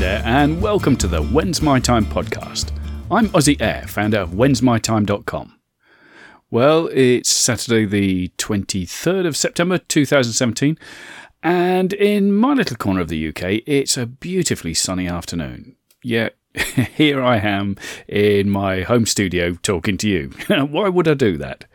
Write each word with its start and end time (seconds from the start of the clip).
and 0.00 0.62
welcome 0.62 0.96
to 0.96 1.06
the 1.06 1.22
When's 1.22 1.60
My 1.60 1.78
Time 1.78 2.06
podcast. 2.06 2.72
I'm 3.10 3.28
Ozzy 3.28 3.60
Air, 3.60 3.84
founder 3.86 4.20
of 4.20 4.30
whensmytime.com. 4.30 5.58
Well, 6.50 6.88
it's 6.94 7.28
Saturday, 7.28 7.84
the 7.84 8.28
23rd 8.38 9.26
of 9.26 9.36
September 9.36 9.76
2017, 9.76 10.78
and 11.42 11.92
in 11.92 12.32
my 12.32 12.54
little 12.54 12.78
corner 12.78 13.02
of 13.02 13.08
the 13.08 13.28
UK, 13.28 13.62
it's 13.66 13.98
a 13.98 14.06
beautifully 14.06 14.72
sunny 14.72 15.06
afternoon. 15.06 15.76
Yet, 16.02 16.36
here 16.54 17.22
I 17.22 17.36
am 17.36 17.76
in 18.08 18.48
my 18.48 18.82
home 18.82 19.04
studio 19.04 19.52
talking 19.62 19.98
to 19.98 20.08
you. 20.08 20.30
Why 20.48 20.88
would 20.88 21.06
I 21.06 21.14
do 21.14 21.36
that? 21.36 21.66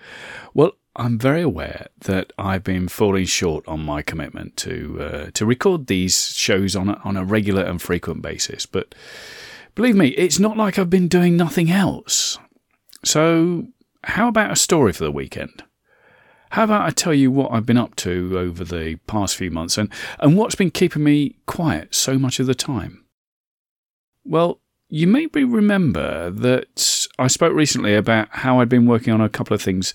I'm 0.97 1.19
very 1.19 1.43
aware 1.43 1.87
that 2.01 2.33
I've 2.39 2.63
been 2.63 2.87
falling 2.87 3.25
short 3.25 3.67
on 3.67 3.85
my 3.85 4.01
commitment 4.01 4.57
to 4.57 4.97
uh, 4.99 5.31
to 5.35 5.45
record 5.45 5.87
these 5.87 6.31
shows 6.31 6.75
on 6.75 6.89
a, 6.89 6.99
on 7.03 7.15
a 7.15 7.23
regular 7.23 7.61
and 7.61 7.79
frequent 7.79 8.23
basis. 8.23 8.65
But 8.65 8.95
believe 9.75 9.95
me, 9.95 10.09
it's 10.09 10.39
not 10.39 10.57
like 10.57 10.79
I've 10.79 10.89
been 10.89 11.07
doing 11.07 11.37
nothing 11.37 11.69
else. 11.69 12.39
So, 13.05 13.67
how 14.03 14.27
about 14.27 14.51
a 14.51 14.55
story 14.55 14.91
for 14.91 15.03
the 15.03 15.11
weekend? 15.11 15.63
How 16.51 16.63
about 16.63 16.87
I 16.87 16.89
tell 16.89 17.13
you 17.13 17.29
what 17.29 17.51
I've 17.51 17.65
been 17.65 17.77
up 17.77 17.95
to 17.97 18.37
over 18.37 18.63
the 18.63 18.95
past 19.05 19.35
few 19.35 19.51
months 19.51 19.77
and, 19.77 19.91
and 20.19 20.37
what's 20.37 20.55
been 20.55 20.71
keeping 20.71 21.03
me 21.03 21.35
quiet 21.45 21.93
so 21.93 22.17
much 22.17 22.39
of 22.39 22.47
the 22.47 22.55
time? 22.55 23.05
Well, 24.23 24.61
you 24.89 25.07
maybe 25.07 25.43
remember 25.43 26.29
that 26.31 27.07
I 27.19 27.27
spoke 27.27 27.53
recently 27.53 27.95
about 27.95 28.29
how 28.31 28.59
I'd 28.59 28.69
been 28.69 28.85
working 28.85 29.13
on 29.13 29.19
a 29.19 29.29
couple 29.29 29.53
of 29.53 29.61
things 29.61 29.93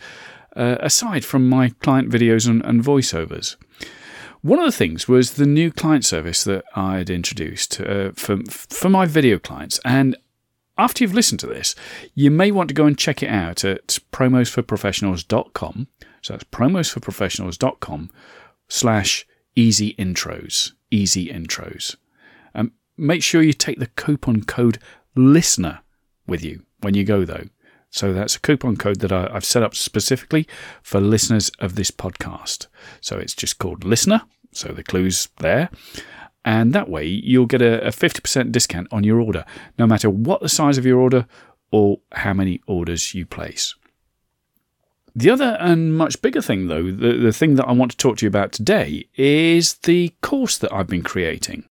uh, 0.57 0.77
aside 0.81 1.25
from 1.25 1.49
my 1.49 1.71
client 1.81 2.11
videos 2.11 2.49
and, 2.49 2.65
and, 2.65 2.83
voiceovers. 2.83 3.57
One 4.43 4.59
of 4.59 4.65
the 4.67 4.77
things 4.77 5.09
was 5.09 5.33
the 5.33 5.47
new 5.47 5.71
client 5.71 6.05
service 6.05 6.45
that 6.45 6.65
I 6.75 6.99
had 6.99 7.11
introduced 7.11 7.81
uh, 7.81 8.11
for, 8.15 8.39
for 8.49 8.89
my 8.89 9.07
video 9.07 9.39
clients. 9.39 9.81
And 9.85 10.17
after 10.77 11.05
you've 11.05 11.15
listened 11.15 11.41
to 11.41 11.47
this, 11.47 11.75
you 12.15 12.31
may 12.31 12.51
want 12.51 12.69
to 12.69 12.75
go 12.75 12.87
and 12.87 12.99
check 12.99 13.23
it 13.23 13.29
out 13.29 13.65
at 13.65 13.99
promosforprofessionals.com. 14.13 15.87
So 16.23 16.33
that's 16.33 16.45
promosforprofessionals.com 16.45 18.11
slash 18.69 19.27
easy 19.55 19.95
intros. 19.95 20.73
Easy 20.91 21.29
intros. 21.29 21.97
Um, 22.55 22.73
make 22.97 23.23
sure 23.23 23.43
you 23.43 23.53
take 23.53 23.79
the 23.79 23.87
coupon 23.87 24.43
code 24.43 24.79
LISTENER 25.15 25.81
with 26.27 26.45
you 26.45 26.65
when 26.81 26.95
you 26.95 27.05
go, 27.05 27.25
though. 27.25 27.45
So 27.93 28.15
that's 28.15 28.37
a 28.37 28.41
coupon 28.41 28.79
code 28.79 29.01
that 29.01 29.13
I, 29.13 29.31
have 29.35 29.45
set 29.45 29.63
up 29.63 29.75
specifically 29.75 30.49
for 30.83 30.99
listeners 30.99 31.51
of 31.59 31.75
this 31.75 31.91
podcast. 31.91 32.67
So 33.03 33.19
it's 33.19 33.35
just 33.35 33.59
called 33.59 33.85
Listener. 33.85 34.23
So 34.51 34.69
the 34.69 34.83
clue's 34.83 35.29
there. 35.41 35.69
And 36.43 36.73
that 36.73 36.89
way 36.89 37.07
you'll 37.07 37.47
get 37.47 37.61
a, 37.61 37.87
a 37.87 37.91
50% 37.91 38.51
discount 38.51 38.89
on 38.91 39.05
your 39.05 39.21
order, 39.21 39.45
no 39.79 39.87
matter 39.87 40.09
what 40.09 40.41
the 40.41 40.49
size 40.49 40.79
of 40.79 40.87
your 40.87 40.99
order 40.99 41.27
or 41.71 42.01
how 42.13 42.33
many 42.33 42.63
orders 42.67 43.15
you 43.15 43.27
place. 43.27 43.75
The 45.15 45.29
other 45.29 45.59
and 45.61 45.95
much 45.95 46.23
bigger 46.23 46.41
thing, 46.41 46.69
though, 46.69 46.91
the, 46.91 47.19
the 47.19 47.33
thing 47.33 47.57
that 47.57 47.69
I 47.69 47.73
want 47.73 47.91
to 47.91 47.97
talk 47.99 48.17
to 48.17 48.25
you 48.25 48.29
about 48.29 48.53
today 48.53 49.07
is 49.17 49.75
the 49.75 50.15
course 50.23 50.57
that 50.57 50.73
I've 50.73 50.87
been 50.87 51.03
creating. 51.03 51.65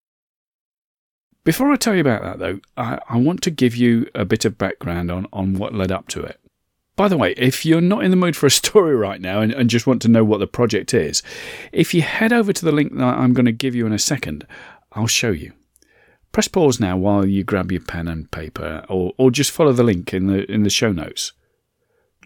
Before 1.50 1.72
I 1.72 1.78
tell 1.78 1.96
you 1.96 2.02
about 2.02 2.22
that, 2.22 2.38
though, 2.38 2.60
I, 2.78 3.00
I 3.10 3.18
want 3.18 3.42
to 3.42 3.50
give 3.50 3.76
you 3.76 4.08
a 4.14 4.24
bit 4.24 4.46
of 4.46 4.60
background 4.60 5.10
on, 5.10 5.26
on 5.34 5.56
what 5.56 5.74
led 5.74 5.92
up 5.92 6.08
to 6.10 6.22
it. 6.22 6.40
By 6.96 7.08
the 7.08 7.18
way, 7.18 7.34
if 7.38 7.66
you're 7.66 7.82
not 7.82 8.04
in 8.04 8.12
the 8.12 8.18
mood 8.18 8.36
for 8.36 8.46
a 8.46 8.52
story 8.62 8.96
right 8.96 9.20
now 9.20 9.42
and, 9.42 9.52
and 9.52 9.68
just 9.68 9.88
want 9.88 10.04
to 10.04 10.10
know 10.10 10.24
what 10.24 10.40
the 10.40 10.46
project 10.46 10.94
is, 10.94 11.24
if 11.72 11.92
you 11.92 12.04
head 12.04 12.32
over 12.32 12.54
to 12.54 12.64
the 12.64 12.72
link 12.72 12.96
that 12.96 13.04
I'm 13.04 13.34
going 13.34 13.48
to 13.48 13.52
give 13.52 13.74
you 13.74 13.88
in 13.88 13.94
a 13.94 13.98
second, 13.98 14.46
I'll 14.92 15.08
show 15.08 15.32
you. 15.32 15.54
Press 16.32 16.48
pause 16.48 16.80
now 16.80 16.96
while 16.98 17.26
you 17.26 17.44
grab 17.44 17.72
your 17.72 17.82
pen 17.82 18.08
and 18.08 18.30
paper, 18.30 18.86
or, 18.88 19.14
or 19.18 19.32
just 19.32 19.50
follow 19.50 19.74
the 19.74 19.82
link 19.82 20.14
in 20.14 20.28
the, 20.28 20.46
in 20.52 20.62
the 20.62 20.70
show 20.70 20.92
notes. 20.92 21.34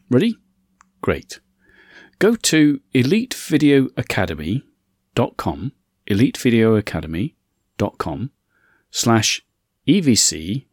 Ready? 0.10 0.36
Great. 1.00 1.40
Go 2.20 2.36
to 2.36 2.82
elitevideoacademy.com, 2.94 5.72
elitevideoacademy.com 6.10 8.32
slash 8.94 9.44
EVC 9.88 10.66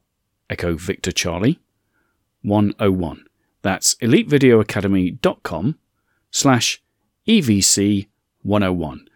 Echo 0.51 0.77
Victor 0.77 1.11
Charlie 1.11 1.59
101. 2.43 3.25
That's 3.63 3.95
elitevideoacademy.com 3.97 5.79
slash 6.31 6.83
EVC 7.27 8.09
101. 8.43 9.09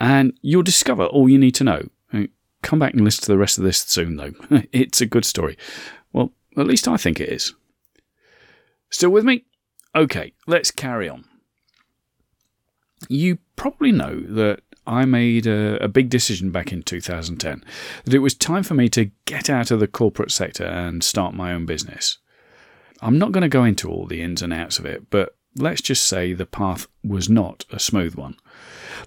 And 0.00 0.32
you'll 0.40 0.62
discover 0.62 1.04
all 1.04 1.28
you 1.28 1.38
need 1.38 1.54
to 1.56 1.64
know. 1.64 1.88
Uh, 2.12 2.24
come 2.62 2.78
back 2.78 2.94
and 2.94 3.04
listen 3.04 3.22
to 3.24 3.32
the 3.32 3.38
rest 3.38 3.58
of 3.58 3.64
this 3.64 3.78
soon, 3.78 4.16
though. 4.16 4.32
it's 4.72 5.02
a 5.02 5.06
good 5.06 5.26
story. 5.26 5.58
Well, 6.12 6.32
at 6.56 6.66
least 6.66 6.88
I 6.88 6.96
think 6.96 7.20
it 7.20 7.28
is. 7.28 7.54
Still 8.88 9.10
with 9.10 9.24
me? 9.24 9.44
Okay, 9.94 10.32
let's 10.46 10.70
carry 10.70 11.08
on. 11.08 11.24
You 13.08 13.38
probably 13.56 13.92
know 13.92 14.20
that 14.20 14.62
I 14.88 15.04
made 15.04 15.46
a, 15.46 15.82
a, 15.84 15.88
big 15.88 16.08
decision 16.08 16.50
back 16.50 16.72
in 16.72 16.82
2010 16.82 17.62
that 18.04 18.14
it 18.14 18.20
was 18.20 18.34
time 18.34 18.62
for 18.62 18.72
me 18.72 18.88
to 18.88 19.10
get 19.26 19.50
out 19.50 19.70
of 19.70 19.80
the 19.80 19.86
corporate 19.86 20.30
sector 20.30 20.64
and 20.64 21.04
start 21.04 21.34
my 21.34 21.52
own 21.52 21.66
business. 21.66 22.18
I'm 23.02 23.18
not 23.18 23.30
going 23.30 23.42
to 23.42 23.48
go 23.48 23.64
into 23.64 23.90
all 23.90 24.06
the 24.06 24.22
ins 24.22 24.40
and 24.40 24.52
outs 24.52 24.78
of 24.78 24.86
it, 24.86 25.10
but 25.10 25.36
let's 25.56 25.82
just 25.82 26.06
say 26.06 26.32
the 26.32 26.46
path 26.46 26.86
was 27.04 27.28
not 27.28 27.66
a 27.70 27.78
smooth 27.78 28.14
one. 28.14 28.36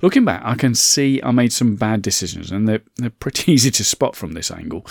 Looking 0.04 0.24
back, 0.24 0.42
I 0.46 0.56
can 0.56 0.76
see 0.76 1.20
I 1.24 1.32
made 1.32 1.52
some 1.52 1.76
bad 1.76 2.02
decisions, 2.02 2.52
and 2.52 2.68
they're, 2.68 2.84
they're 2.98 3.10
pretty 3.10 3.52
easy 3.54 3.72
to 3.72 3.84
spot 3.84 4.16
from 4.16 4.34
this 4.34 4.52
angle. 4.52 4.86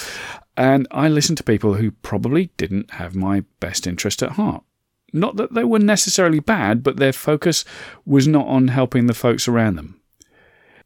And 0.57 0.89
I 0.91 1.09
listened 1.09 1.39
to 1.39 1.45
people 1.45 1.75
who 1.75 1.93
probably 1.93 2.51
didn't 2.57 2.93
have 2.93 3.15
my 3.15 3.45
best 3.61 3.87
interest 3.87 4.23
at 4.23 4.33
heart. 4.33 4.65
Not 5.13 5.37
that 5.37 5.55
they 5.55 5.65
were 5.65 5.79
necessarily 5.79 6.41
bad, 6.41 6.83
but 6.83 6.97
their 6.97 7.13
focus 7.13 7.65
was 8.05 8.29
not 8.29 8.47
on 8.47 8.69
helping 8.69 9.07
the 9.07 9.15
folks 9.15 9.49
around 9.49 9.77
them. 9.77 10.00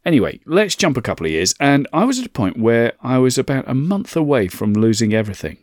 Anyway, 0.05 0.39
let's 0.45 0.75
jump 0.75 0.97
a 0.97 1.01
couple 1.01 1.25
of 1.25 1.31
years, 1.31 1.55
and 1.59 1.87
I 1.91 2.05
was 2.05 2.19
at 2.19 2.27
a 2.27 2.29
point 2.29 2.59
where 2.59 2.93
I 3.01 3.17
was 3.17 3.37
about 3.37 3.67
a 3.67 3.73
month 3.73 4.15
away 4.15 4.47
from 4.47 4.73
losing 4.73 5.13
everything. 5.13 5.57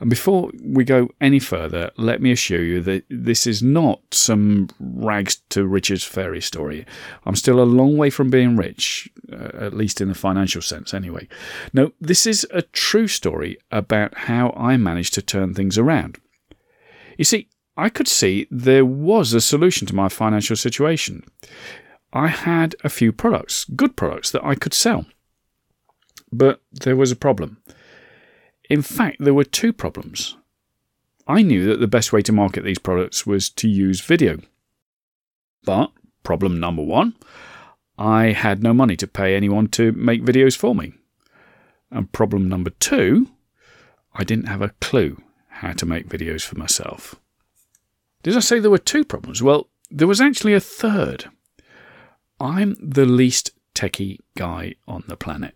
And 0.00 0.08
before 0.08 0.50
we 0.62 0.82
go 0.84 1.10
any 1.20 1.38
further, 1.38 1.90
let 1.98 2.22
me 2.22 2.32
assure 2.32 2.62
you 2.62 2.80
that 2.80 3.04
this 3.10 3.46
is 3.46 3.62
not 3.62 4.00
some 4.10 4.70
rags 4.80 5.36
to 5.50 5.66
riches 5.66 6.02
fairy 6.02 6.40
story. 6.40 6.86
I'm 7.26 7.36
still 7.36 7.60
a 7.60 7.64
long 7.64 7.98
way 7.98 8.08
from 8.08 8.30
being 8.30 8.56
rich, 8.56 9.10
uh, 9.30 9.50
at 9.60 9.74
least 9.74 10.00
in 10.00 10.08
the 10.08 10.14
financial 10.14 10.62
sense, 10.62 10.94
anyway. 10.94 11.28
No, 11.74 11.92
this 12.00 12.26
is 12.26 12.46
a 12.50 12.62
true 12.62 13.08
story 13.08 13.58
about 13.70 14.16
how 14.16 14.54
I 14.56 14.78
managed 14.78 15.12
to 15.14 15.22
turn 15.22 15.52
things 15.52 15.76
around. 15.76 16.18
You 17.18 17.24
see, 17.24 17.48
I 17.76 17.90
could 17.90 18.08
see 18.08 18.48
there 18.50 18.86
was 18.86 19.34
a 19.34 19.40
solution 19.40 19.86
to 19.88 19.94
my 19.94 20.08
financial 20.08 20.56
situation. 20.56 21.24
I 22.12 22.28
had 22.28 22.74
a 22.82 22.88
few 22.88 23.12
products, 23.12 23.64
good 23.64 23.96
products 23.96 24.30
that 24.32 24.44
I 24.44 24.54
could 24.54 24.74
sell. 24.74 25.06
But 26.32 26.60
there 26.72 26.96
was 26.96 27.12
a 27.12 27.16
problem. 27.16 27.62
In 28.68 28.82
fact, 28.82 29.16
there 29.20 29.34
were 29.34 29.44
two 29.44 29.72
problems. 29.72 30.36
I 31.26 31.42
knew 31.42 31.66
that 31.66 31.80
the 31.80 31.86
best 31.86 32.12
way 32.12 32.22
to 32.22 32.32
market 32.32 32.64
these 32.64 32.78
products 32.78 33.26
was 33.26 33.50
to 33.50 33.68
use 33.68 34.00
video. 34.00 34.40
But 35.64 35.92
problem 36.22 36.58
number 36.58 36.82
one, 36.82 37.14
I 37.98 38.32
had 38.32 38.62
no 38.62 38.72
money 38.72 38.96
to 38.96 39.06
pay 39.06 39.36
anyone 39.36 39.68
to 39.68 39.92
make 39.92 40.24
videos 40.24 40.56
for 40.56 40.74
me. 40.74 40.94
And 41.90 42.10
problem 42.12 42.48
number 42.48 42.70
two, 42.70 43.28
I 44.14 44.24
didn't 44.24 44.46
have 44.46 44.62
a 44.62 44.74
clue 44.80 45.22
how 45.48 45.72
to 45.72 45.86
make 45.86 46.08
videos 46.08 46.42
for 46.42 46.56
myself. 46.56 47.16
Did 48.22 48.36
I 48.36 48.40
say 48.40 48.58
there 48.58 48.70
were 48.70 48.78
two 48.78 49.04
problems? 49.04 49.42
Well, 49.42 49.68
there 49.90 50.08
was 50.08 50.20
actually 50.20 50.54
a 50.54 50.60
third. 50.60 51.26
I'm 52.40 52.76
the 52.80 53.04
least 53.04 53.50
techie 53.74 54.18
guy 54.36 54.74
on 54.88 55.04
the 55.06 55.16
planet. 55.16 55.54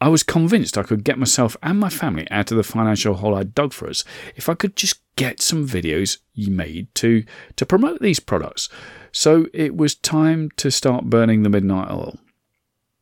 I 0.00 0.08
was 0.08 0.22
convinced 0.22 0.76
I 0.76 0.82
could 0.82 1.04
get 1.04 1.18
myself 1.18 1.56
and 1.62 1.78
my 1.78 1.88
family 1.88 2.26
out 2.30 2.50
of 2.50 2.56
the 2.56 2.62
financial 2.62 3.14
hole 3.14 3.34
I'd 3.34 3.54
dug 3.54 3.72
for 3.72 3.88
us 3.88 4.04
if 4.34 4.48
I 4.48 4.54
could 4.54 4.76
just 4.76 5.00
get 5.16 5.40
some 5.40 5.68
videos 5.68 6.18
made 6.36 6.92
to, 6.96 7.24
to 7.56 7.66
promote 7.66 8.00
these 8.00 8.20
products. 8.20 8.68
So 9.12 9.46
it 9.54 9.76
was 9.76 9.94
time 9.94 10.50
to 10.56 10.70
start 10.70 11.04
burning 11.04 11.42
the 11.42 11.48
midnight 11.48 11.90
oil. 11.90 12.18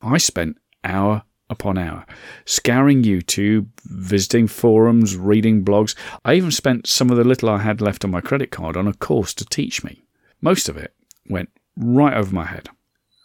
I 0.02 0.18
spent 0.18 0.58
hour 0.84 1.22
upon 1.48 1.78
hour 1.78 2.04
scouring 2.44 3.02
YouTube, 3.02 3.68
visiting 3.84 4.46
forums, 4.46 5.16
reading 5.16 5.64
blogs. 5.64 5.94
I 6.24 6.34
even 6.34 6.50
spent 6.50 6.86
some 6.86 7.10
of 7.10 7.16
the 7.16 7.24
little 7.24 7.48
I 7.48 7.58
had 7.58 7.80
left 7.80 8.04
on 8.04 8.10
my 8.10 8.20
credit 8.20 8.50
card 8.50 8.76
on 8.76 8.88
a 8.88 8.94
course 8.94 9.32
to 9.34 9.44
teach 9.44 9.84
me. 9.84 10.02
Most 10.40 10.68
of 10.68 10.76
it 10.76 10.94
went 11.28 11.50
right 11.76 12.14
over 12.14 12.34
my 12.34 12.44
head. 12.44 12.68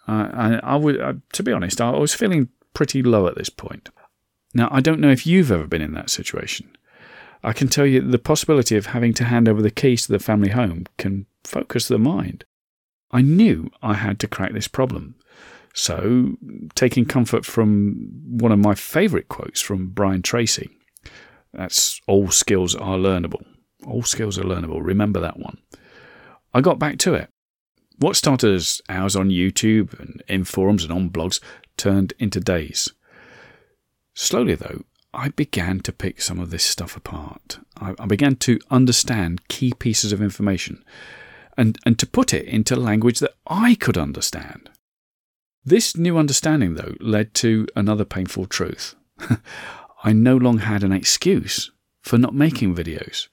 Uh, 0.08 0.30
and 0.34 0.62
I 0.64 0.76
would, 0.76 1.00
uh, 1.00 1.14
to 1.34 1.44
be 1.44 1.52
honest, 1.52 1.82
I 1.82 1.92
was 1.92 2.14
feeling 2.14 2.50
pretty 2.74 3.04
low 3.04 3.28
at 3.28 3.36
this 3.36 3.50
point. 3.50 3.90
Now, 4.54 4.70
I 4.72 4.80
don't 4.80 5.00
know 5.00 5.12
if 5.12 5.28
you've 5.28 5.52
ever 5.52 5.68
been 5.68 5.82
in 5.82 5.94
that 5.94 6.10
situation. 6.10 6.72
I 7.44 7.54
can 7.54 7.68
tell 7.68 7.86
you 7.86 8.02
the 8.02 8.18
possibility 8.18 8.78
of 8.78 8.88
having 8.88 9.14
to 9.16 9.26
hand 9.26 9.48
over 9.48 9.62
the 9.62 9.72
keys 9.72 10.06
to 10.06 10.12
the 10.12 10.20
family 10.20 10.50
home 10.50 10.86
can 10.98 11.26
focus 11.44 11.88
the 11.88 12.00
mind. 12.00 12.46
I 13.12 13.22
knew 13.22 13.70
I 13.82 13.94
had 13.96 14.20
to 14.22 14.28
crack 14.28 14.54
this 14.54 14.68
problem. 14.68 15.16
So, 15.74 16.38
taking 16.74 17.06
comfort 17.06 17.46
from 17.46 18.10
one 18.28 18.52
of 18.52 18.60
my 18.60 18.74
favourite 18.74 19.28
quotes 19.28 19.62
from 19.62 19.90
Brian 19.90 20.24
Tracy 20.24 20.78
that's 21.54 22.02
all 22.08 22.30
skills 22.30 22.76
are 22.76 22.98
learnable. 22.98 23.44
All 23.86 24.04
skills 24.04 24.38
are 24.38 24.44
learnable. 24.44 24.80
Remember 24.82 25.20
that 25.20 25.40
one. 25.40 25.58
I 26.54 26.62
got 26.62 26.80
back 26.80 26.98
to 27.00 27.14
it. 27.16 27.30
What 28.00 28.16
started 28.16 28.54
as 28.54 28.82
hours 28.90 29.16
on 29.16 29.30
YouTube 29.30 30.00
and 30.00 30.22
in 30.28 30.44
forums 30.44 30.84
and 30.84 30.94
on 30.94 31.10
blogs 31.10 31.40
turned 31.78 32.14
into 32.20 32.40
days. 32.40 32.92
Slowly, 34.14 34.56
though, 34.56 34.84
I 35.14 35.30
began 35.30 35.80
to 35.82 35.92
pick 35.92 36.22
some 36.22 36.40
of 36.40 36.52
this 36.52 36.64
stuff 36.64 36.96
apart. 36.96 37.60
I, 37.80 37.96
I 37.98 38.06
began 38.06 38.36
to 38.38 38.60
understand 38.70 39.48
key 39.48 39.74
pieces 39.74 40.12
of 40.12 40.22
information 40.22 40.84
and, 41.58 41.80
and 41.86 41.98
to 41.98 42.06
put 42.06 42.34
it 42.34 42.46
into 42.46 42.76
language 42.76 43.20
that 43.20 43.34
I 43.48 43.76
could 43.76 43.98
understand. 43.98 44.70
This 45.66 45.98
new 45.98 46.18
understanding, 46.18 46.76
though, 46.76 46.94
led 47.00 47.34
to 47.36 47.68
another 47.76 48.06
painful 48.06 48.46
truth. 48.46 48.96
I 50.04 50.14
no 50.14 50.38
longer 50.38 50.64
had 50.64 50.84
an 50.84 50.94
excuse 50.94 51.72
for 52.02 52.18
not 52.18 52.36
making 52.36 52.76
videos. 52.76 53.28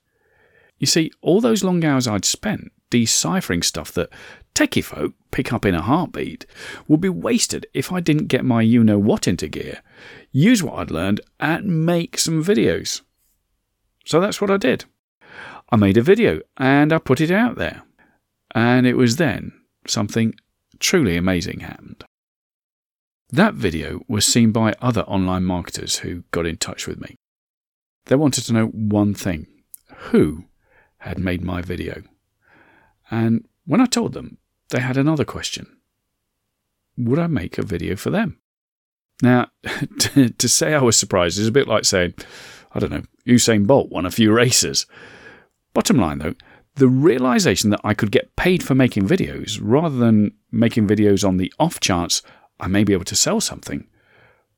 You 0.79 0.87
see, 0.87 1.13
all 1.21 1.41
those 1.41 1.63
long 1.63 1.85
hours 1.85 2.09
I'd 2.09 2.25
spent 2.25 2.73
deciphering 2.91 3.63
stuff 3.63 3.93
that 3.93 4.11
techie 4.55 4.85
folk 4.85 5.15
pick 5.31 5.53
up 5.53 5.67
in 5.67 5.75
a 5.75 5.83
heartbeat 5.83 6.47
would 6.87 7.01
be 7.01 7.09
wasted 7.09 7.67
if 7.75 7.93
I 7.93 8.01
didn't 8.01 8.29
get 8.29 8.45
my 8.45 8.63
you 8.63 8.85
know 8.85 8.99
what 8.99 9.27
into 9.27 9.49
gear, 9.49 9.83
use 10.33 10.63
what 10.63 10.79
I'd 10.79 10.91
learned, 10.91 11.21
and 11.41 11.85
make 11.87 12.19
some 12.19 12.45
videos. 12.45 13.03
So 14.05 14.21
that's 14.21 14.41
what 14.41 14.51
I 14.51 14.57
did. 14.57 14.85
I 15.71 15.77
made 15.77 15.97
a 15.97 16.03
video 16.03 16.41
and 16.57 16.93
I 16.93 16.99
put 16.99 17.21
it 17.21 17.31
out 17.31 17.57
there. 17.57 17.83
And 18.55 18.87
it 18.87 18.97
was 18.97 19.17
then 19.17 19.53
something 19.87 20.35
truly 20.79 21.17
amazing 21.17 21.61
happened. 21.61 22.05
That 23.31 23.55
video 23.55 24.03
was 24.07 24.25
seen 24.25 24.53
by 24.53 24.75
other 24.81 25.03
online 25.03 25.45
marketers 25.45 25.99
who 25.99 26.23
got 26.31 26.47
in 26.47 26.57
touch 26.57 26.87
with 26.87 27.01
me. 27.01 27.17
They 28.07 28.15
wanted 28.15 28.45
to 28.45 28.53
know 28.53 28.67
one 28.67 29.15
thing 29.15 29.49
who 30.11 30.45
had 31.05 31.19
made 31.19 31.43
my 31.43 31.61
video? 31.61 32.03
And 33.11 33.47
when 33.67 33.81
I 33.81 33.87
told 33.87 34.15
them, 34.15 34.39
they 34.71 34.81
had 34.81 34.97
another 34.97 35.25
question 35.25 35.67
Would 36.97 37.19
I 37.19 37.27
make 37.27 37.59
a 37.59 37.63
video 37.63 37.97
for 37.97 38.11
them? 38.11 38.39
Now, 39.23 39.49
to, 40.01 40.31
to 40.31 40.49
say 40.49 40.75
I 40.75 40.83
was 40.83 40.97
surprised 40.97 41.39
is 41.39 41.49
a 41.49 41.53
bit 41.53 41.69
like 41.69 41.85
saying, 41.85 42.15
I 42.73 42.79
don't 42.79 42.91
know, 42.91 43.05
Usain 43.27 43.67
Bolt 43.67 43.91
won 43.91 44.07
a 44.07 44.11
few 44.11 44.33
races. 44.33 44.87
Bottom 45.73 45.99
line 45.99 46.19
though, 46.19 46.35
the 46.77 46.89
realization 46.89 47.71
that 47.71 47.81
I 47.85 47.95
could 47.95 48.11
get 48.11 48.35
paid 48.37 48.63
for 48.63 48.75
making 48.75 49.07
videos 49.07 49.61
rather 49.63 49.97
than 49.97 50.33
making 50.51 50.89
videos 50.89 51.27
on 51.27 51.37
the 51.37 51.53
off 51.59 51.79
chance 51.81 52.23
I 52.59 52.67
may 52.67 52.85
be 52.85 52.93
able 52.93 53.05
to 53.05 53.17
sell 53.17 53.41
something 53.41 53.87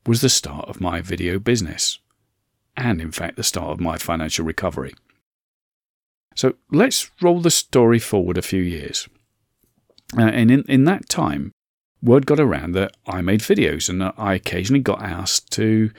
was 0.05 0.21
the 0.21 0.29
start 0.29 0.67
of 0.67 0.81
my 0.81 1.01
video 1.01 1.37
business. 1.39 1.99
And 2.75 3.01
in 3.01 3.11
fact, 3.11 3.35
the 3.35 3.43
start 3.43 3.69
of 3.69 3.79
my 3.79 3.97
financial 3.97 4.45
recovery. 4.45 4.93
So 6.35 6.53
let's 6.71 7.09
roll 7.21 7.41
the 7.41 7.51
story 7.51 7.99
forward 7.99 8.37
a 8.37 8.43
few 8.43 8.61
years. 8.61 9.07
Uh, 10.15 10.21
and 10.21 10.51
in, 10.51 10.63
in 10.63 10.83
that 10.85 11.09
time, 11.09 11.51
word 12.01 12.25
got 12.25 12.39
around 12.39 12.73
that 12.73 12.95
I 13.07 13.21
made 13.21 13.41
videos 13.41 13.89
and 13.89 14.03
I 14.17 14.35
occasionally 14.35 14.81
got 14.81 15.01
asked 15.01 15.51
to 15.53 15.91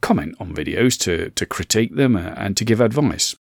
comment 0.00 0.36
on 0.38 0.54
videos, 0.54 0.98
to, 1.00 1.30
to 1.30 1.46
critique 1.46 1.96
them, 1.96 2.16
uh, 2.16 2.34
and 2.36 2.56
to 2.56 2.64
give 2.64 2.80
advice. 2.80 3.36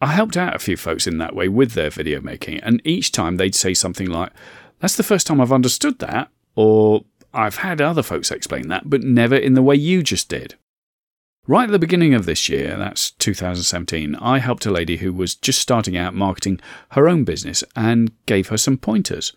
I 0.00 0.08
helped 0.08 0.36
out 0.36 0.54
a 0.54 0.60
few 0.60 0.76
folks 0.76 1.06
in 1.06 1.18
that 1.18 1.34
way 1.34 1.48
with 1.48 1.72
their 1.72 1.90
video 1.90 2.20
making, 2.20 2.60
and 2.60 2.80
each 2.84 3.10
time 3.10 3.36
they'd 3.36 3.54
say 3.54 3.74
something 3.74 4.08
like, 4.08 4.30
That's 4.78 4.96
the 4.96 5.02
first 5.02 5.26
time 5.26 5.40
I've 5.40 5.52
understood 5.52 5.98
that, 5.98 6.30
or 6.54 7.04
I've 7.34 7.56
had 7.56 7.80
other 7.80 8.02
folks 8.02 8.30
explain 8.30 8.68
that, 8.68 8.88
but 8.88 9.02
never 9.02 9.36
in 9.36 9.54
the 9.54 9.62
way 9.62 9.74
you 9.74 10.02
just 10.02 10.28
did. 10.28 10.54
Right 11.48 11.64
at 11.64 11.72
the 11.72 11.78
beginning 11.78 12.12
of 12.12 12.26
this 12.26 12.50
year, 12.50 12.76
that's 12.76 13.10
2017, 13.12 14.16
I 14.16 14.38
helped 14.38 14.66
a 14.66 14.70
lady 14.70 14.98
who 14.98 15.14
was 15.14 15.34
just 15.34 15.58
starting 15.58 15.96
out 15.96 16.12
marketing 16.12 16.60
her 16.90 17.08
own 17.08 17.24
business 17.24 17.64
and 17.74 18.12
gave 18.26 18.48
her 18.48 18.58
some 18.58 18.76
pointers. 18.76 19.32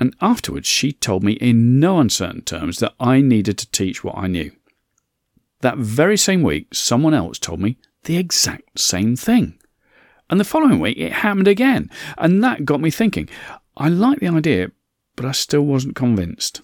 And 0.00 0.16
afterwards, 0.20 0.66
she 0.66 0.92
told 0.92 1.22
me 1.22 1.34
in 1.34 1.78
no 1.78 2.00
uncertain 2.00 2.42
terms 2.42 2.80
that 2.80 2.94
I 2.98 3.20
needed 3.20 3.56
to 3.58 3.70
teach 3.70 4.02
what 4.02 4.18
I 4.18 4.26
knew. 4.26 4.50
That 5.60 5.78
very 5.78 6.16
same 6.16 6.42
week, 6.42 6.74
someone 6.74 7.14
else 7.14 7.38
told 7.38 7.60
me 7.60 7.76
the 8.02 8.16
exact 8.16 8.80
same 8.80 9.14
thing. 9.14 9.56
And 10.28 10.40
the 10.40 10.44
following 10.44 10.80
week, 10.80 10.98
it 10.98 11.12
happened 11.12 11.46
again. 11.46 11.88
And 12.18 12.42
that 12.42 12.64
got 12.64 12.80
me 12.80 12.90
thinking. 12.90 13.28
I 13.76 13.88
liked 13.90 14.22
the 14.22 14.26
idea, 14.26 14.72
but 15.14 15.24
I 15.24 15.30
still 15.30 15.62
wasn't 15.62 15.94
convinced. 15.94 16.62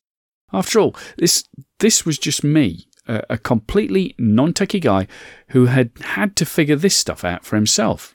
After 0.53 0.81
all, 0.81 0.97
this 1.17 1.45
this 1.79 2.05
was 2.05 2.19
just 2.19 2.43
me, 2.43 2.89
a, 3.07 3.23
a 3.31 3.39
completely 3.39 4.15
non-techie 4.19 4.81
guy 4.81 5.07
who 5.49 5.67
had 5.67 5.91
had 6.01 6.37
to 6.37 6.47
figure 6.47 6.77
this 6.77 6.97
stuff 6.97 7.25
out 7.25 7.45
for 7.45 7.57
himself. 7.57 8.15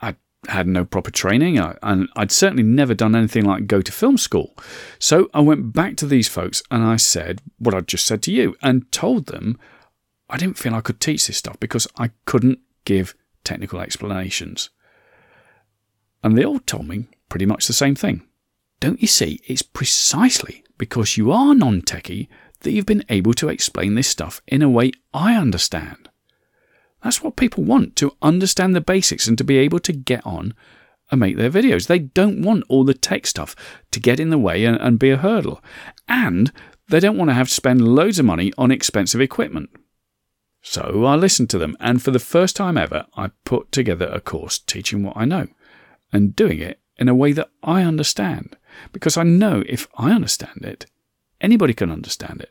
I 0.00 0.16
had 0.48 0.66
no 0.66 0.84
proper 0.84 1.10
training, 1.10 1.58
I, 1.58 1.76
and 1.82 2.08
I'd 2.16 2.32
certainly 2.32 2.62
never 2.62 2.94
done 2.94 3.14
anything 3.14 3.44
like 3.44 3.66
go 3.66 3.80
to 3.80 3.92
film 3.92 4.18
school. 4.18 4.54
So 4.98 5.28
I 5.32 5.40
went 5.40 5.72
back 5.72 5.96
to 5.96 6.06
these 6.06 6.28
folks 6.28 6.62
and 6.70 6.82
I 6.84 6.96
said 6.96 7.40
what 7.58 7.74
I'd 7.74 7.88
just 7.88 8.06
said 8.06 8.22
to 8.24 8.32
you, 8.32 8.56
and 8.62 8.90
told 8.92 9.26
them 9.26 9.58
I 10.28 10.36
didn't 10.36 10.58
feel 10.58 10.74
I 10.74 10.80
could 10.80 11.00
teach 11.00 11.26
this 11.26 11.36
stuff 11.36 11.58
because 11.60 11.86
I 11.98 12.10
couldn't 12.24 12.58
give 12.84 13.14
technical 13.44 13.80
explanations. 13.80 14.70
And 16.22 16.36
they 16.36 16.44
all 16.44 16.60
told 16.60 16.88
me 16.88 17.06
pretty 17.28 17.46
much 17.46 17.66
the 17.66 17.72
same 17.72 17.94
thing. 17.94 18.22
Don't 18.80 19.00
you 19.00 19.08
see? 19.08 19.40
It's 19.46 19.62
precisely 19.62 20.64
because 20.78 21.16
you 21.16 21.30
are 21.30 21.54
non 21.54 21.82
techie 21.82 22.28
that 22.64 22.72
you've 22.72 22.86
been 22.86 23.04
able 23.08 23.34
to 23.34 23.48
explain 23.48 23.94
this 23.94 24.08
stuff 24.08 24.42
in 24.46 24.62
a 24.62 24.68
way 24.68 24.92
I 25.12 25.36
understand. 25.36 26.08
That's 27.02 27.22
what 27.22 27.36
people 27.36 27.64
want 27.64 27.96
to 27.96 28.16
understand 28.22 28.74
the 28.74 28.80
basics 28.80 29.28
and 29.28 29.38
to 29.38 29.44
be 29.44 29.58
able 29.58 29.78
to 29.80 29.92
get 29.92 30.26
on 30.26 30.54
and 31.10 31.20
make 31.20 31.36
their 31.36 31.50
videos. 31.50 31.86
They 31.86 31.98
don't 31.98 32.42
want 32.42 32.64
all 32.68 32.84
the 32.84 32.94
tech 32.94 33.26
stuff 33.26 33.54
to 33.90 34.00
get 34.00 34.18
in 34.18 34.30
the 34.30 34.38
way 34.38 34.64
and, 34.64 34.76
and 34.80 34.98
be 34.98 35.10
a 35.10 35.18
hurdle. 35.18 35.62
And 36.08 36.50
they 36.88 37.00
don't 37.00 37.18
want 37.18 37.30
to 37.30 37.34
have 37.34 37.48
to 37.48 37.54
spend 37.54 37.86
loads 37.86 38.18
of 38.18 38.24
money 38.24 38.52
on 38.58 38.70
expensive 38.70 39.20
equipment. 39.20 39.70
So 40.62 41.04
I 41.04 41.14
listened 41.14 41.50
to 41.50 41.58
them, 41.58 41.76
and 41.78 42.02
for 42.02 42.10
the 42.10 42.18
first 42.18 42.56
time 42.56 42.78
ever, 42.78 43.04
I 43.16 43.30
put 43.44 43.70
together 43.70 44.06
a 44.06 44.20
course 44.20 44.58
teaching 44.58 45.02
what 45.02 45.16
I 45.16 45.26
know 45.26 45.48
and 46.10 46.34
doing 46.34 46.58
it 46.58 46.80
in 46.96 47.08
a 47.08 47.14
way 47.14 47.32
that 47.32 47.50
I 47.62 47.82
understand 47.82 48.56
because 48.92 49.18
I 49.18 49.24
know 49.24 49.62
if 49.66 49.86
I 49.96 50.10
understand 50.12 50.64
it, 50.64 50.86
anybody 51.40 51.74
can 51.74 51.90
understand 51.90 52.40
it. 52.40 52.50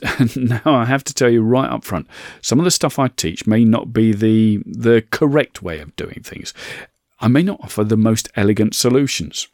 And 0.00 0.36
now 0.64 0.74
I 0.74 0.84
have 0.84 1.04
to 1.04 1.14
tell 1.14 1.30
you 1.30 1.42
right 1.42 1.70
up 1.70 1.84
front, 1.84 2.06
some 2.40 2.58
of 2.58 2.64
the 2.64 2.70
stuff 2.70 2.98
I 2.98 3.08
teach 3.08 3.46
may 3.46 3.64
not 3.64 3.92
be 3.92 4.12
the 4.12 4.62
the 4.64 5.04
correct 5.10 5.62
way 5.62 5.80
of 5.80 5.96
doing 5.96 6.22
things. 6.22 6.54
I 7.20 7.28
may 7.28 7.42
not 7.42 7.60
offer 7.62 7.84
the 7.84 7.96
most 7.96 8.28
elegant 8.36 8.74
solutions. 8.74 9.48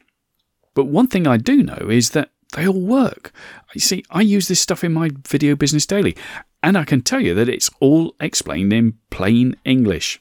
But 0.74 0.86
one 0.86 1.06
thing 1.06 1.26
I 1.26 1.36
do 1.36 1.62
know 1.62 1.88
is 1.88 2.10
that 2.10 2.30
they 2.54 2.66
all 2.68 2.80
work. 2.80 3.32
You 3.74 3.80
see, 3.80 4.04
I 4.10 4.20
use 4.20 4.48
this 4.48 4.60
stuff 4.60 4.84
in 4.84 4.92
my 4.92 5.10
video 5.26 5.56
business 5.56 5.86
daily, 5.86 6.16
and 6.62 6.76
I 6.76 6.84
can 6.84 7.00
tell 7.00 7.20
you 7.20 7.34
that 7.34 7.48
it's 7.48 7.70
all 7.80 8.14
explained 8.20 8.72
in 8.72 8.98
plain 9.10 9.56
English. 9.64 10.20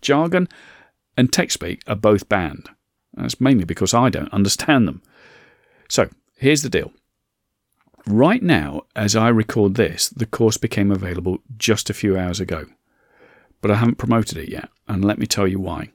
Jargon 0.00 0.48
and 1.16 1.32
tech 1.32 1.50
speak 1.50 1.82
are 1.86 1.96
both 1.96 2.28
banned. 2.28 2.68
That's 3.14 3.40
mainly 3.40 3.64
because 3.64 3.94
I 3.94 4.10
don't 4.10 4.32
understand 4.32 4.86
them. 4.88 5.02
So, 5.88 6.08
here's 6.38 6.62
the 6.62 6.70
deal. 6.70 6.92
Right 8.06 8.42
now, 8.42 8.82
as 8.94 9.16
I 9.16 9.28
record 9.28 9.74
this, 9.74 10.10
the 10.10 10.26
course 10.26 10.58
became 10.58 10.90
available 10.90 11.38
just 11.56 11.88
a 11.88 11.94
few 11.94 12.18
hours 12.18 12.38
ago. 12.38 12.66
But 13.62 13.70
I 13.70 13.76
haven't 13.76 13.96
promoted 13.96 14.36
it 14.36 14.50
yet, 14.50 14.68
and 14.86 15.02
let 15.02 15.18
me 15.18 15.26
tell 15.26 15.48
you 15.48 15.58
why. 15.58 15.90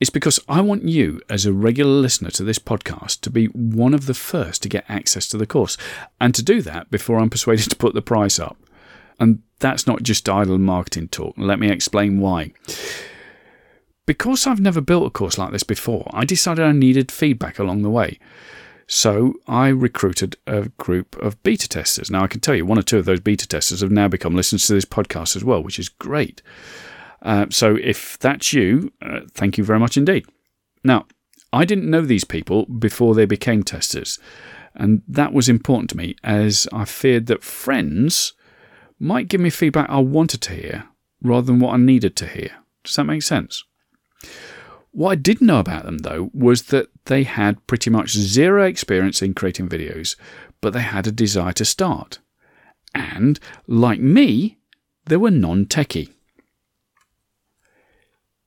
It's 0.00 0.10
because 0.10 0.38
I 0.48 0.60
want 0.60 0.84
you, 0.84 1.22
as 1.30 1.46
a 1.46 1.52
regular 1.52 1.92
listener 1.92 2.30
to 2.32 2.44
this 2.44 2.58
podcast, 2.58 3.20
to 3.22 3.30
be 3.30 3.46
one 3.46 3.94
of 3.94 4.04
the 4.04 4.12
first 4.12 4.62
to 4.62 4.68
get 4.68 4.84
access 4.86 5.26
to 5.28 5.38
the 5.38 5.46
course, 5.46 5.78
and 6.20 6.34
to 6.34 6.42
do 6.42 6.60
that 6.60 6.90
before 6.90 7.18
I'm 7.18 7.30
persuaded 7.30 7.70
to 7.70 7.76
put 7.76 7.94
the 7.94 8.02
price 8.02 8.38
up. 8.38 8.58
And 9.18 9.42
that's 9.60 9.86
not 9.86 10.02
just 10.02 10.28
idle 10.28 10.58
marketing 10.58 11.08
talk. 11.08 11.34
Let 11.38 11.58
me 11.58 11.70
explain 11.70 12.20
why. 12.20 12.52
Because 14.04 14.46
I've 14.46 14.60
never 14.60 14.82
built 14.82 15.06
a 15.06 15.10
course 15.10 15.38
like 15.38 15.52
this 15.52 15.62
before, 15.62 16.10
I 16.12 16.26
decided 16.26 16.66
I 16.66 16.72
needed 16.72 17.10
feedback 17.10 17.58
along 17.58 17.80
the 17.80 17.90
way. 17.90 18.18
So 18.86 19.34
I 19.46 19.68
recruited 19.68 20.36
a 20.46 20.68
group 20.76 21.16
of 21.16 21.42
beta 21.42 21.68
testers. 21.68 22.10
Now, 22.10 22.22
I 22.22 22.26
can 22.26 22.40
tell 22.40 22.54
you, 22.54 22.66
one 22.66 22.78
or 22.78 22.82
two 22.82 22.98
of 22.98 23.06
those 23.06 23.20
beta 23.20 23.48
testers 23.48 23.80
have 23.80 23.90
now 23.90 24.08
become 24.08 24.34
listeners 24.34 24.66
to 24.66 24.74
this 24.74 24.84
podcast 24.84 25.36
as 25.36 25.44
well, 25.44 25.62
which 25.62 25.78
is 25.78 25.88
great. 25.88 26.42
Uh, 27.22 27.46
so 27.50 27.76
if 27.76 28.18
that's 28.18 28.52
you, 28.52 28.92
uh, 29.00 29.20
thank 29.32 29.56
you 29.56 29.64
very 29.64 29.78
much 29.78 29.96
indeed. 29.96 30.26
Now, 30.82 31.06
I 31.52 31.64
didn't 31.64 31.88
know 31.88 32.02
these 32.02 32.24
people 32.24 32.66
before 32.66 33.14
they 33.14 33.24
became 33.24 33.62
testers, 33.62 34.18
and 34.74 35.02
that 35.08 35.32
was 35.32 35.48
important 35.48 35.88
to 35.90 35.96
me 35.96 36.16
as 36.22 36.68
I 36.72 36.84
feared 36.84 37.26
that 37.26 37.42
friends 37.42 38.34
might 38.98 39.28
give 39.28 39.40
me 39.40 39.50
feedback 39.50 39.88
I 39.88 40.00
wanted 40.00 40.42
to 40.42 40.52
hear 40.52 40.88
rather 41.22 41.46
than 41.46 41.60
what 41.60 41.74
I 41.74 41.78
needed 41.78 42.16
to 42.16 42.26
hear. 42.26 42.50
Does 42.82 42.96
that 42.96 43.04
make 43.04 43.22
sense? 43.22 43.64
What 44.94 45.10
I 45.10 45.14
didn't 45.16 45.48
know 45.48 45.58
about 45.58 45.84
them, 45.84 45.98
though, 45.98 46.30
was 46.32 46.66
that 46.66 46.86
they 47.06 47.24
had 47.24 47.66
pretty 47.66 47.90
much 47.90 48.12
zero 48.12 48.64
experience 48.64 49.22
in 49.22 49.34
creating 49.34 49.68
videos, 49.68 50.14
but 50.60 50.72
they 50.72 50.82
had 50.82 51.08
a 51.08 51.10
desire 51.10 51.52
to 51.54 51.64
start. 51.64 52.20
And, 52.94 53.40
like 53.66 53.98
me, 53.98 54.58
they 55.06 55.16
were 55.16 55.32
non 55.32 55.66
techie. 55.66 56.12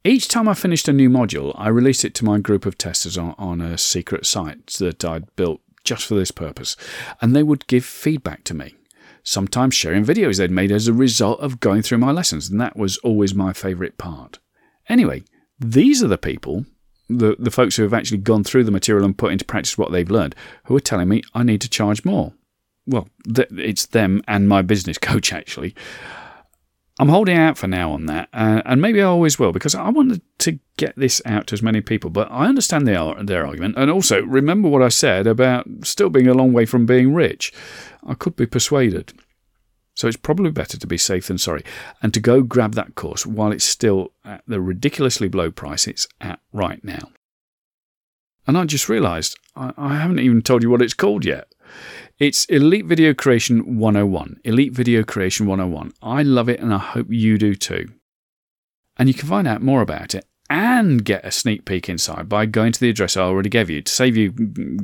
Each 0.05 0.29
time 0.29 0.47
I 0.47 0.53
finished 0.53 0.87
a 0.87 0.93
new 0.93 1.09
module, 1.09 1.53
I 1.57 1.67
released 1.67 2.05
it 2.05 2.15
to 2.15 2.25
my 2.25 2.39
group 2.39 2.65
of 2.65 2.77
testers 2.77 3.17
on, 3.17 3.35
on 3.37 3.59
a 3.59 3.77
secret 3.77 4.25
site 4.25 4.67
that 4.79 5.03
I'd 5.03 5.35
built 5.35 5.59
just 5.83 6.05
for 6.05 6.15
this 6.15 6.31
purpose, 6.31 6.77
and 7.19 7.35
they 7.35 7.43
would 7.43 7.67
give 7.67 7.83
feedback 7.83 8.45
to 8.45 8.53
me 8.53 8.75
sometimes 9.21 9.75
sharing 9.75 10.05
videos 10.05 10.37
they'd 10.37 10.49
made 10.49 10.71
as 10.71 10.87
a 10.87 10.93
result 10.93 11.37
of 11.41 11.59
going 11.59 11.81
through 11.81 11.97
my 11.97 12.11
lessons, 12.11 12.49
and 12.49 12.61
that 12.61 12.77
was 12.77 12.97
always 12.99 13.35
my 13.35 13.51
favourite 13.51 13.97
part. 13.97 14.39
Anyway, 14.87 15.21
these 15.59 16.03
are 16.03 16.07
the 16.07 16.17
people, 16.17 16.65
the, 17.09 17.35
the 17.39 17.51
folks 17.51 17.75
who 17.75 17.83
have 17.83 17.93
actually 17.93 18.19
gone 18.19 18.43
through 18.43 18.63
the 18.63 18.71
material 18.71 19.05
and 19.05 19.17
put 19.17 19.31
into 19.31 19.45
practice 19.45 19.77
what 19.77 19.91
they've 19.91 20.09
learned, 20.09 20.35
who 20.65 20.75
are 20.75 20.81
telling 20.81 21.09
me 21.09 21.23
I 21.33 21.43
need 21.43 21.61
to 21.61 21.69
charge 21.69 22.05
more. 22.05 22.33
Well, 22.85 23.09
th- 23.33 23.49
it's 23.51 23.85
them 23.87 24.21
and 24.27 24.47
my 24.47 24.61
business 24.61 24.97
coach, 25.01 25.33
actually. 25.33 25.75
I'm 26.99 27.09
holding 27.09 27.37
out 27.37 27.59
for 27.59 27.67
now 27.67 27.91
on 27.91 28.07
that, 28.07 28.27
uh, 28.33 28.63
and 28.65 28.81
maybe 28.81 29.01
I 29.01 29.05
always 29.05 29.37
will 29.37 29.51
because 29.51 29.75
I 29.75 29.89
wanted 29.89 30.21
to 30.39 30.57
get 30.77 30.95
this 30.95 31.21
out 31.25 31.45
to 31.47 31.53
as 31.53 31.61
many 31.61 31.79
people. 31.79 32.09
But 32.09 32.31
I 32.31 32.47
understand 32.47 32.87
their 32.87 33.13
their 33.23 33.45
argument, 33.45 33.75
and 33.77 33.91
also 33.91 34.23
remember 34.23 34.67
what 34.67 34.81
I 34.81 34.89
said 34.89 35.27
about 35.27 35.67
still 35.83 36.09
being 36.09 36.27
a 36.27 36.33
long 36.33 36.53
way 36.53 36.65
from 36.65 36.87
being 36.87 37.13
rich. 37.13 37.53
I 38.03 38.15
could 38.15 38.35
be 38.35 38.47
persuaded. 38.47 39.13
So 39.97 40.07
it's 40.07 40.15
probably 40.15 40.51
better 40.51 40.77
to 40.77 40.85
be 40.85 40.99
safe 40.99 41.25
than 41.25 41.39
sorry 41.39 41.63
and 42.03 42.13
to 42.13 42.19
go 42.19 42.43
grab 42.43 42.75
that 42.75 42.93
course 42.93 43.25
while 43.25 43.51
it's 43.51 43.65
still 43.65 44.13
at 44.23 44.43
the 44.45 44.61
ridiculously 44.61 45.27
low 45.27 45.49
price 45.49 45.87
it's 45.87 46.07
at 46.21 46.39
right 46.53 46.83
now. 46.83 47.09
And 48.45 48.59
I 48.59 48.65
just 48.65 48.89
realised 48.89 49.39
I, 49.55 49.73
I 49.75 49.95
haven't 49.95 50.19
even 50.19 50.43
told 50.43 50.61
you 50.61 50.69
what 50.69 50.83
it's 50.83 50.93
called 50.93 51.25
yet. 51.25 51.51
It's 52.19 52.45
Elite 52.45 52.85
Video 52.85 53.15
Creation 53.15 53.79
101. 53.79 54.39
Elite 54.43 54.71
Video 54.71 55.03
Creation 55.03 55.47
101. 55.47 55.93
I 56.03 56.21
love 56.21 56.47
it 56.47 56.59
and 56.59 56.71
I 56.71 56.77
hope 56.77 57.07
you 57.09 57.39
do 57.39 57.55
too. 57.55 57.87
And 58.97 59.09
you 59.09 59.15
can 59.15 59.27
find 59.27 59.47
out 59.47 59.63
more 59.63 59.81
about 59.81 60.13
it 60.13 60.27
and 60.47 61.03
get 61.03 61.25
a 61.25 61.31
sneak 61.31 61.65
peek 61.65 61.89
inside 61.89 62.29
by 62.29 62.45
going 62.45 62.71
to 62.71 62.79
the 62.79 62.91
address 62.91 63.17
I 63.17 63.21
already 63.21 63.49
gave 63.49 63.71
you. 63.71 63.81
To 63.81 63.91
save 63.91 64.15
you 64.15 64.31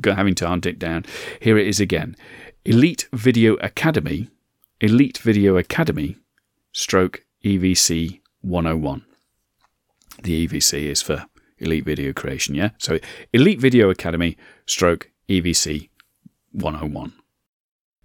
having 0.03 0.34
to 0.36 0.48
hunt 0.48 0.65
it 0.65 0.79
down, 0.79 1.05
here 1.39 1.60
it 1.60 1.67
is 1.67 1.79
again 1.79 2.15
Elite 2.65 3.08
Video 3.13 3.53
Academy, 3.58 4.32
Elite 4.82 5.20
Video 5.20 5.58
Academy, 5.58 6.18
stroke 6.72 7.24
EVC 7.46 8.22
101. 8.42 9.06
The 10.24 10.48
EVC 10.48 10.84
is 10.84 11.01
for 11.01 11.25
Elite 11.60 11.86
Video 11.86 12.12
Creation, 12.13 12.56
yeah? 12.56 12.72
So 12.77 13.00
Elite 13.32 13.60
Video 13.60 13.89
Academy, 13.89 14.38
stroke 14.65 15.10
EVC 15.30 15.89
101. 16.51 17.13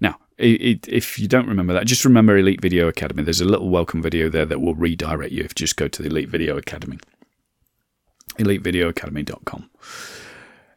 Now, 0.01 0.19
if 0.39 1.19
you 1.19 1.27
don't 1.27 1.49
remember 1.49 1.73
that, 1.73 1.87
just 1.87 2.05
remember 2.05 2.37
Elite 2.37 2.61
Video 2.61 2.87
Academy. 2.87 3.25
There's 3.25 3.41
a 3.41 3.45
little 3.45 3.71
welcome 3.71 4.01
video 4.01 4.29
there 4.29 4.47
that 4.47 4.61
will 4.61 4.75
redirect 4.75 5.33
you 5.33 5.43
if 5.43 5.51
you 5.51 5.67
just 5.67 5.77
go 5.77 5.89
to 5.89 6.03
the 6.03 6.09
Elite 6.09 6.29
Video 6.29 6.57
Academy. 6.57 6.99
EliteVideoAcademy.com. 8.39 9.71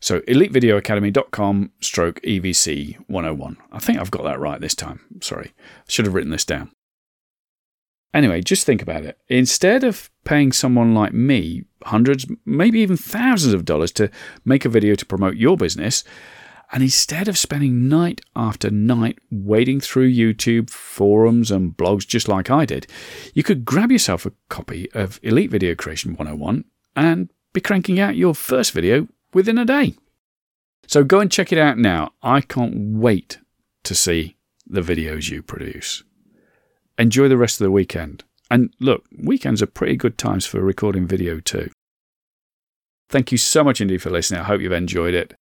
So 0.02 0.20
elitevideoacademy.com 0.22 1.72
stroke 1.80 2.20
EVC 2.24 2.98
101. 3.08 3.58
I 3.72 3.80
think 3.80 4.00
I've 4.00 4.12
got 4.12 4.24
that 4.24 4.40
right 4.40 4.60
this 4.60 4.76
time. 4.76 5.00
Sorry. 5.22 5.54
I 5.60 5.84
should 5.88 6.06
have 6.06 6.16
written 6.16 6.32
this 6.32 6.44
down. 6.44 6.72
Anyway, 8.14 8.42
just 8.42 8.66
think 8.66 8.82
about 8.82 9.06
it. 9.06 9.18
Instead 9.30 9.84
of 9.84 10.10
paying 10.26 10.52
someone 10.52 10.94
like 10.94 11.14
me 11.14 11.64
hundreds, 11.86 12.26
maybe 12.46 12.80
even 12.82 12.98
thousands 12.98 13.54
of 13.54 13.64
dollars 13.64 13.92
to 13.94 14.10
make 14.44 14.66
a 14.66 14.70
video 14.70 14.96
to 14.96 15.06
promote 15.06 15.38
your 15.38 15.56
business, 15.56 16.04
and 16.74 16.82
instead 16.84 17.28
of 17.28 17.38
spending 17.38 17.88
night 17.88 18.22
after 18.36 18.70
night 18.70 19.20
wading 19.30 19.82
through 19.82 20.12
YouTube 20.12 20.70
forums 20.70 21.52
and 21.52 21.76
blogs 21.78 22.08
just 22.08 22.28
like 22.28 22.50
I 22.50 22.66
did, 22.66 22.88
you 23.34 23.44
could 23.44 23.66
grab 23.66 23.92
yourself 23.92 24.26
a 24.26 24.34
copy 24.50 24.92
of 24.94 25.20
Elite 25.22 25.52
Video 25.52 25.76
Creation 25.76 26.12
101 26.16 26.66
and 26.96 27.30
be 27.54 27.62
cranking 27.62 28.00
out 28.00 28.16
your 28.16 28.34
first 28.34 28.72
video 28.72 29.08
within 29.34 29.58
a 29.58 29.66
day. 29.66 29.96
So 30.88 31.04
go 31.04 31.20
and 31.20 31.32
check 31.32 31.52
it 31.52 31.58
out 31.58 31.78
now. 31.78 32.12
I 32.22 32.42
can't 32.42 32.98
wait 32.98 33.40
to 33.84 33.96
see 33.96 34.36
the 34.68 34.82
videos 34.82 35.30
you 35.30 35.42
produce. 35.42 36.04
Enjoy 36.98 37.28
the 37.28 37.38
rest 37.38 37.60
of 37.60 37.66
the 37.66 37.72
weekend. 37.72 38.24
And 38.50 38.74
look, 38.80 39.06
weekends 39.18 39.62
are 39.62 39.68
pretty 39.68 39.96
good 39.96 40.18
times 40.18 40.46
for 40.46 40.60
recording 40.60 41.08
video 41.08 41.40
too. 41.40 41.72
Thank 43.10 43.32
you 43.32 43.38
so 43.38 43.64
much 43.64 43.82
indeed 43.82 44.02
for 44.02 44.10
listening. 44.10 44.42
I 44.42 44.46
hope 44.46 44.62
you've 44.62 44.72
enjoyed 44.72 45.14
it. 45.14 45.34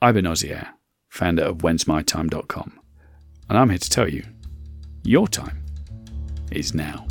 I've 0.00 0.14
been 0.14 0.26
Ozier, 0.26 0.68
founder 1.08 1.42
of 1.42 1.58
whensmytime.com, 1.58 2.80
and 3.48 3.58
I'm 3.58 3.70
here 3.70 3.78
to 3.78 3.90
tell 3.90 4.08
you 4.08 4.24
your 5.02 5.26
time 5.26 5.64
is 6.52 6.74
now. 6.74 7.06